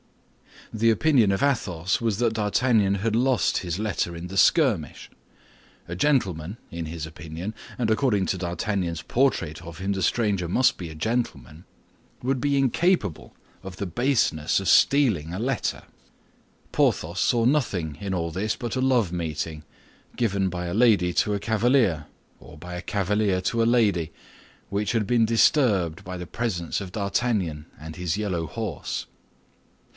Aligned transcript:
The 0.73 0.89
opinion 0.89 1.31
of 1.31 1.43
Athos 1.43 1.99
was 2.01 2.17
that 2.17 2.33
D'Artagnan 2.33 2.95
had 2.95 3.15
lost 3.15 3.57
his 3.59 3.77
letter 3.77 4.15
in 4.15 4.27
the 4.27 4.37
skirmish. 4.37 5.11
A 5.87 5.95
gentleman, 5.95 6.57
in 6.71 6.85
his 6.85 7.05
opinion—and 7.05 7.91
according 7.91 8.25
to 8.27 8.37
D'Artagnan's 8.37 9.03
portrait 9.03 9.61
of 9.61 9.77
him, 9.77 9.91
the 9.91 10.01
stranger 10.01 10.47
must 10.47 10.77
be 10.77 10.89
a 10.89 10.95
gentleman—would 10.95 12.39
be 12.41 12.57
incapable 12.57 13.35
of 13.61 13.75
the 13.77 13.85
baseness 13.85 14.59
of 14.59 14.69
stealing 14.69 15.33
a 15.33 15.39
letter. 15.39 15.83
Porthos 16.71 17.19
saw 17.19 17.45
nothing 17.45 17.97
in 17.99 18.13
all 18.13 18.31
this 18.31 18.55
but 18.55 18.75
a 18.77 18.81
love 18.81 19.11
meeting, 19.11 19.63
given 20.15 20.47
by 20.49 20.65
a 20.65 20.73
lady 20.73 21.11
to 21.13 21.33
a 21.35 21.39
cavalier, 21.39 22.07
or 22.39 22.57
by 22.57 22.75
a 22.75 22.81
cavalier 22.81 23.41
to 23.41 23.61
a 23.61 23.65
lady, 23.65 24.11
which 24.69 24.93
had 24.93 25.05
been 25.05 25.25
disturbed 25.25 26.03
by 26.05 26.17
the 26.17 26.25
presence 26.25 26.79
of 26.81 26.93
D'Artagnan 26.93 27.65
and 27.77 27.97
his 27.97 28.17
yellow 28.17 28.47
horse. 28.47 29.05